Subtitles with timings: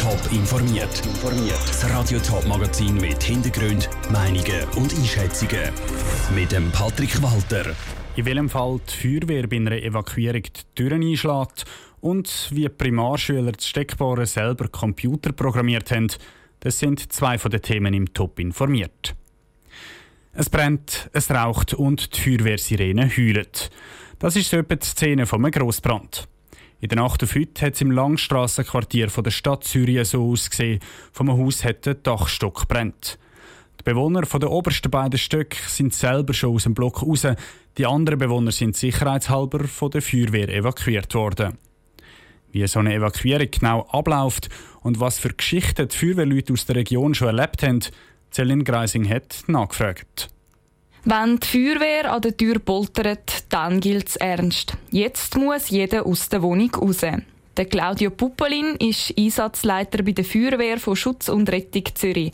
[0.00, 1.02] Top informiert.
[1.66, 5.70] Das Radio Top Magazin mit Hintergrund, Meinungen und Einschätzungen
[6.34, 7.76] mit dem Patrick Walter.
[8.16, 11.66] In welchem Fall die Feuerwehr bei einer Evakuierung die Türen einschlägt
[12.00, 16.08] und wie Primarschüler das Steckbare selber Computer programmiert haben,
[16.60, 19.14] das sind zwei von den Themen im Top informiert.
[20.32, 23.48] Es brennt, es raucht und die Feuerwehrsirene heulen.
[24.18, 26.26] Das ist etwa die Szene von einem Grossbrand.
[26.82, 30.80] In der Nacht auf heute hat es im Langstrassenquartier der Stadt Syrien so ausgesehen,
[31.12, 33.18] vom Haus hat der Dachstock brennt.
[33.78, 37.26] Die Bewohner der obersten beiden Stöcke sind selber schon aus dem Block raus.
[37.76, 41.58] Die anderen Bewohner sind sicherheitshalber von der Feuerwehr evakuiert worden.
[42.50, 44.48] Wie so eine Evakuierung genau abläuft
[44.80, 47.80] und was für Geschichten die Feuerwehrleute aus der Region schon erlebt haben,
[48.32, 50.30] Celine Greising hat nachgefragt.
[51.04, 54.74] Wenn die Feuerwehr an der Tür poltert, dann gilt es ernst.
[54.90, 57.00] Jetzt muss jeder aus der Wohnung raus.
[57.56, 62.32] Der Claudio Puppolin ist Einsatzleiter bei der Feuerwehr von Schutz und Rettung Zürich.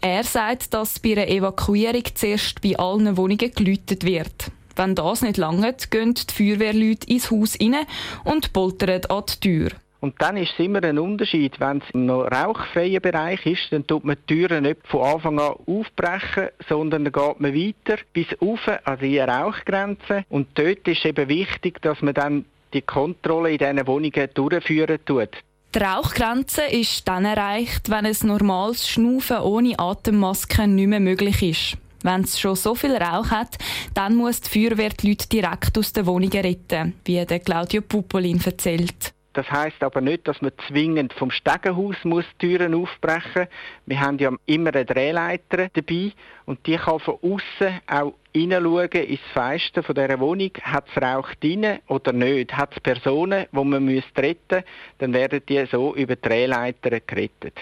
[0.00, 4.50] Er sagt, dass bei einer Evakuierung zuerst bei allen Wohnungen geläutet wird.
[4.76, 7.86] Wenn das nicht lange, gehen die Feuerwehrleute ins Haus rein
[8.24, 9.70] und poltern an die Tür.
[10.00, 11.58] Und dann ist es immer ein Unterschied.
[11.58, 15.54] Wenn es im rauchfreien Bereich ist, dann tut man die Türen nicht von Anfang an
[15.66, 20.24] aufbrechen, sondern dann geht man weiter bis auf an die Rauchgrenze.
[20.28, 25.30] Und dort ist eben wichtig, dass man dann die Kontrolle in diesen Wohnungen durchführen tut.
[25.74, 31.78] Die Rauchgrenze ist dann erreicht, wenn ein normales Schnaufen ohne Atemmaske nicht mehr möglich ist.
[32.02, 33.58] Wenn es schon so viel Rauch hat,
[33.92, 38.40] dann muss die Feuerwehr die Leute direkt aus den Wohnungen retten, wie der Claudio Pupolin
[38.44, 39.12] erzählt.
[39.34, 43.46] Das heißt aber nicht, dass man zwingend vom Stegenhaus muss Türen aufbrechen.
[43.86, 46.12] Wir haben ja immer eine Drehleiter dabei
[46.46, 50.50] und die kann von außen auch hineinschauen ins Fenster von dieser Wohnung.
[50.62, 52.56] Hat es Rauch drin oder nicht?
[52.56, 54.64] Hat es Personen, die man retten müsste,
[54.98, 57.58] dann werden die so über Drehleiter gerettet.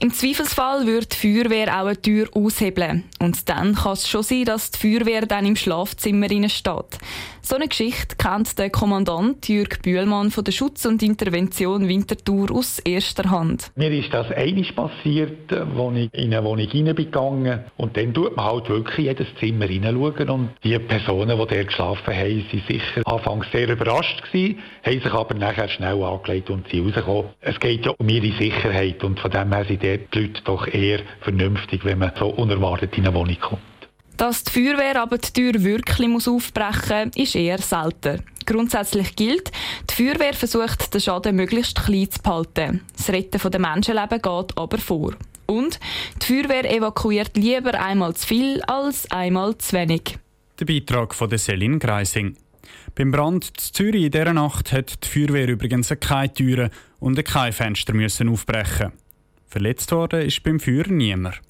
[0.00, 3.04] Im Zweifelsfall wird die Feuerwehr auch eine Tür aushebeln.
[3.20, 6.98] Und dann kann es schon sein, dass die Feuerwehr dann im Schlafzimmer steht.
[7.46, 12.78] So eine Geschichte kennt der Kommandant Jürg Bühlmann von der Schutz- und Intervention Winterthur aus
[12.80, 13.70] erster Hand.
[13.76, 18.46] Mir ist das einiges passiert, als ich in eine Wohnung hineingegangen Und dann tut man
[18.46, 20.28] halt wirklich jedes Zimmer hineinschauen.
[20.30, 25.12] Und die Personen, die dort geschlafen haben, sind sicher anfangs sehr überrascht gewesen, haben sich
[25.12, 27.30] aber nachher schnell angelegt und sind rausgekommen.
[27.42, 31.00] Es geht ja um ihre Sicherheit und von dem her sind die Leute doch eher
[31.20, 33.62] vernünftig, wenn man so unerwartet in eine Wohnung kommt.
[34.16, 38.22] Dass die Feuerwehr aber die Tür wirklich muss aufbrechen muss, ist eher selten.
[38.46, 39.50] Grundsätzlich gilt,
[39.90, 42.82] die Feuerwehr versucht, den Schaden möglichst klein zu behalten.
[42.96, 45.14] Das Retten der Menschenleben geht aber vor.
[45.46, 45.80] Und
[46.22, 50.18] die Feuerwehr evakuiert lieber einmal zu viel als einmal zu wenig.
[50.60, 52.36] Der Beitrag von Selin Greising.
[52.94, 56.70] Beim Brand in Zürich in dieser Nacht hat die Feuerwehr übrigens keine Türen
[57.00, 58.92] und keine Fenster müssen aufbrechen.
[59.54, 61.40] Verletzt worden ist beim Feuer niemand.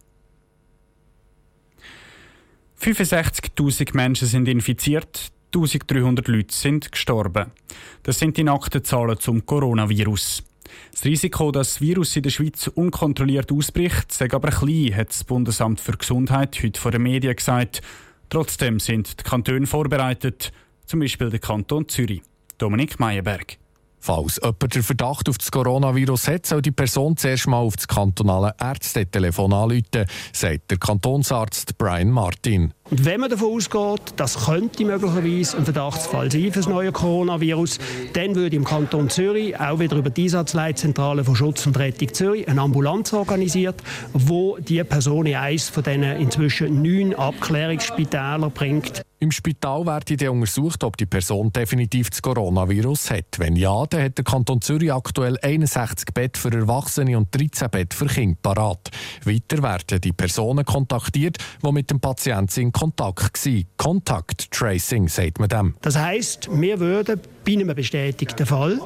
[2.79, 7.51] 65.000 Menschen sind infiziert, 1300 Leute sind gestorben.
[8.03, 10.43] Das sind die nackten Zahlen zum Coronavirus.
[10.93, 15.25] Das Risiko, dass das Virus in der Schweiz unkontrolliert ausbricht, sei aber klein, hat das
[15.25, 17.81] Bundesamt für Gesundheit heute vor den Medien gesagt.
[18.29, 20.53] Trotzdem sind die Kantone vorbereitet,
[20.85, 22.21] zum Beispiel der Kanton Zürich.
[22.59, 23.57] Dominik Meyerberg.
[24.07, 27.89] Falls jemand den Verdacht auf das Coronavirus hat, soll die Person zuerst mal auf das
[27.89, 32.75] kantonale Ärztetelefon anrufen, sagt der Kantonsarzt Brian Martin.
[32.91, 37.79] Und wenn man davon ausgeht, das könnte möglicherweise ein Verdachtsfall sein für das neue Coronavirus,
[38.13, 42.47] dann würde im Kanton Zürich auch wieder über die Einsatzleitzentrale von Schutz und Rettung Zürich
[42.47, 43.77] eine Ambulanz organisiert,
[44.13, 49.03] wo die Person in eines von diesen inzwischen neun Abklärungsspitälern bringt.
[49.25, 53.39] Im Spital wird dann untersucht, ob die Person definitiv das Coronavirus hat.
[53.39, 57.95] Wenn ja, dann hat der Kanton Zürich aktuell 61 Bett für Erwachsene und 13 Bett
[57.95, 58.91] für Kinder parat.
[59.25, 63.65] Weiter werden die Personen kontaktiert, die mit dem Patienten in Kontakt waren.
[63.79, 65.75] Contact Tracing, sagt man dem.
[65.81, 68.79] Das heisst, wir würden bei einem bestätigten Fall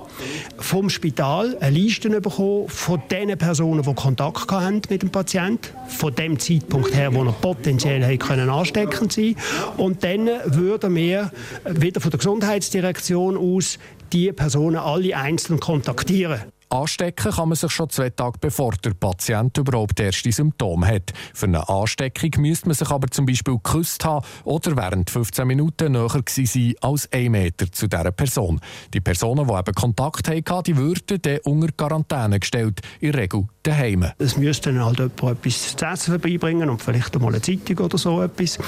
[0.59, 6.15] vom Spital eine Liste bekommen von den Personen, die Kontakt hatten mit dem Patienten, von
[6.15, 9.37] dem Zeitpunkt her, wo er potenziell ansteckend sein
[9.77, 11.31] Und dann würden wir
[11.65, 13.79] wieder von der Gesundheitsdirektion aus
[14.13, 16.41] die Personen alle einzeln kontaktieren.
[16.71, 21.15] Anstecken kann man sich schon zwei Tage bevor der Patient überhaupt erste Symptome hat.
[21.33, 25.93] Für eine Ansteckung müsste man sich aber zum Beispiel geküsst haben oder während 15 Minuten
[25.93, 28.61] näher sein als ein Meter zu dieser Person.
[28.93, 33.45] Die Personen, die eben Kontakt hatten, die würden dann unter Quarantäne gestellt, in der Regel
[33.69, 34.07] daheim.
[34.19, 37.99] Es müsste dann halt jemand etwas zu essen vorbeibringen und vielleicht einmal eine Zeitung oder
[37.99, 38.59] so etwas.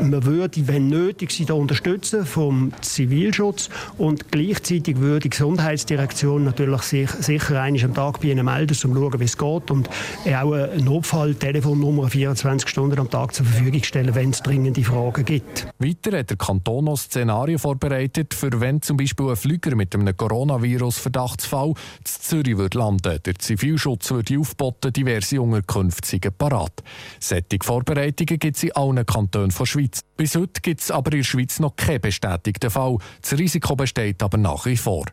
[0.00, 3.68] Man würde, wenn nötig, sie da unterstützen vom Zivilschutz
[3.98, 8.94] und gleichzeitig würde die Gesundheitsdirektion natürlich sich sicher einmal am Tag bei ihnen melden, um
[8.94, 9.88] zu schauen, wie es geht und
[10.26, 15.66] auch eine Notfall-Telefonnummer 24 Stunden am Tag zur Verfügung stellen, wenn es dringende Fragen gibt.
[15.78, 20.16] Weiter hat der Kanton noch Szenarien vorbereitet, für wenn zum Beispiel ein Flüger mit einem
[20.16, 21.74] Coronavirus-Verdachtsfall
[22.04, 23.18] zu Zürich würde landen.
[23.24, 26.82] Der Zivilschutz würde aufboten, diverse Unterkünfte seien parat.
[27.18, 30.00] Solche Vorbereitungen gibt es in allen Kantonen der Schweiz.
[30.16, 32.98] Bis heute gibt es aber in der Schweiz noch keinen bestätigten Fall.
[33.20, 35.04] Das Risiko besteht aber nach wie vor.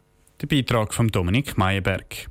[0.41, 2.29] Der Beitrag von Dominik Meyerberg.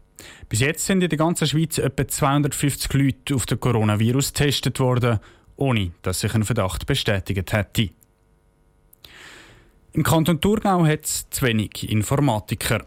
[0.49, 5.19] Bis jetzt sind in der ganzen Schweiz etwa 250 Leute auf den Coronavirus getestet worden,
[5.57, 7.91] ohne dass sich ein Verdacht bestätigt hätte.
[9.93, 12.85] Im Kanton Thurgau hat es zu wenig Informatiker.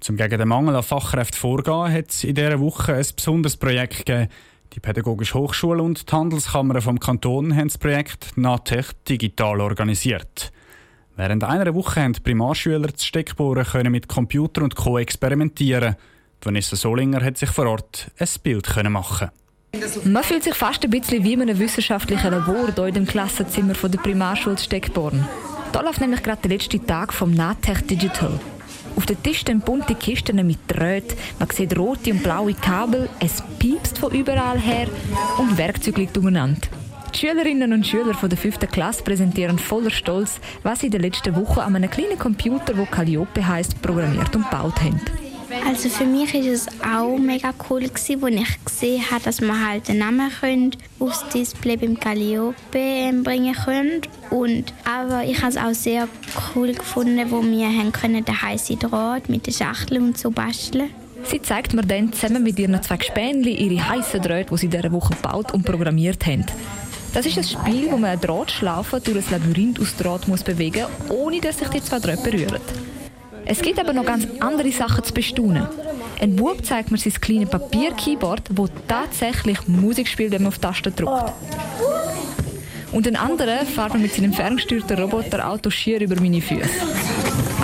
[0.00, 4.06] Zum gegen den Mangel an Fachkräften vorgehen, hat es in dieser Woche ein besonderes Projekt
[4.06, 4.28] gegeben.
[4.74, 10.52] Die Pädagogische Hochschule und die Handelskammer vom Kanton haben das Projekt NATECH digital organisiert.
[11.16, 14.98] Während einer Woche die Primarschüler zu Steckbohren können mit Computer und Co.
[14.98, 15.96] experimentieren.
[16.42, 19.30] Vanessa Solinger hat sich vor Ort ein Bild machen
[20.04, 23.74] man fühlt sich fast ein bisschen wie in einem wissenschaftlichen Labor hier in dem Klassenzimmer
[23.74, 25.28] der Primarschule Steckborn.
[25.72, 28.40] Hier läuft nämlich gerade der letzte Tag vom NATECH Digital.
[28.98, 33.44] Auf dem Tisch stehen bunte Kisten mit Drähten, man sieht rote und blaue Kabel, es
[33.60, 34.88] piepst von überall her
[35.38, 36.62] und Werkzeuge liegt umeinander.
[37.14, 38.58] Die Schülerinnen und Schüler von der 5.
[38.58, 42.86] Klasse präsentieren voller Stolz, was sie in der letzten Woche an einem kleinen Computer, der
[42.86, 45.00] Calliope heisst, programmiert und gebaut haben.
[45.66, 49.88] Also für mich ist es auch mega cool als ich gesehen habe, dass man halt
[49.88, 52.54] den Namen könnt, aufs Display beim Calliope
[53.22, 54.08] bringen könnt.
[54.30, 56.08] Und aber ich habe es auch sehr
[56.54, 60.90] cool gefunden, wo wir den heißen Draht mit den Schachteln und so basteln.
[61.24, 64.92] Sie zeigt mir dann zusammen mit ihren zwei Gespänli ihre heißen Drähte, die sie diese
[64.92, 66.46] Woche gebaut und programmiert haben.
[67.12, 70.86] Das ist ein Spiel, wo man eine Drahtschlaufe durch ein Labyrinth aus Draht muss bewegen
[71.08, 72.60] muss, ohne dass sich die zwei Drähte berühren.
[73.50, 75.66] Es gibt aber noch ganz andere Sachen zu bestaunen.
[76.20, 80.60] Ein Bub zeigt mir sein kleines Papier-Keyboard, das tatsächlich Musik spielt, wenn man auf die
[80.60, 81.32] Taste drückt.
[82.92, 86.68] Und ein anderer fährt mir mit seinem ferngesteuerten Roboterauto schier über meine Füße.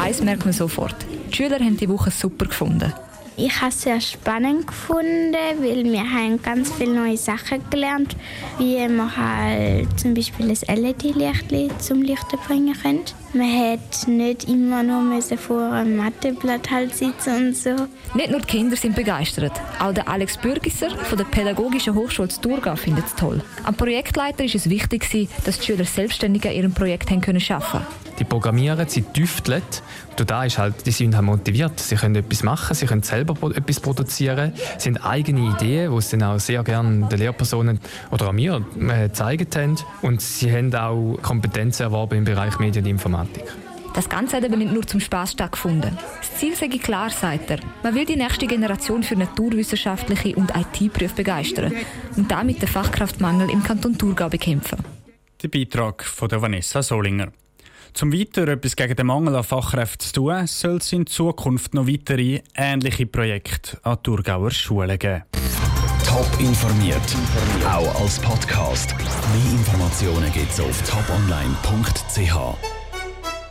[0.01, 0.97] Eins merkt man sofort.
[1.31, 2.91] Die Schüler haben die Woche super gefunden.
[3.37, 8.15] Ich habe es sehr spannend gefunden, weil wir haben ganz viele neue Sachen gelernt,
[8.59, 13.01] wie man halt zum Beispiel das LED-Licht zum Lichten bringen kann.
[13.33, 17.75] Man hätte nicht immer nur vor einem Matheblatt halt sitzen und so.
[18.15, 19.53] Nicht nur die Kinder sind begeistert.
[19.81, 23.43] Auch der Alex Bürgisser von der Pädagogischen Hochschule Thurgau findet es toll.
[23.65, 28.04] Am Projektleiter ist es wichtig, dass die Schüler selbstständig an ihrem Projekt haben können arbeiten
[28.19, 29.63] Die programmieren, sie tüfteln.
[30.19, 31.81] Und da ist halt, die sind halt motiviert.
[31.81, 34.53] Sie können etwas machen, sie können selber etwas produzieren.
[34.79, 37.81] Sie haben eigene Ideen, die sie dann auch sehr gerne den Lehrpersonen
[38.11, 39.77] oder an mir äh, gezeigt haben.
[40.03, 43.45] Und sie haben auch Kompetenzen erworben im Bereich Medien und Informatik.
[43.95, 45.97] Das Ganze hat aber nicht nur zum Spaß stattgefunden.
[46.19, 47.61] Das Ziel sei klar, sagt er.
[47.85, 51.73] Man will die nächste Generation für naturwissenschaftliche und IT-Berufe begeistern
[52.17, 54.79] und damit den Fachkraftmangel im Kanton Thurgau bekämpfen.
[55.41, 57.29] Der Beitrag von der Vanessa Solinger.
[57.95, 61.87] Zum weiter etwas gegen den Mangel an Fachkräften zu tun, soll es in Zukunft noch
[61.87, 65.23] weitere ähnliche Projekte an Thurgauer Schulen geben.
[66.05, 67.17] Top informiert,
[67.65, 68.97] auch als Podcast.
[68.99, 72.84] Mehr Informationen gibt es auf toponline.ch.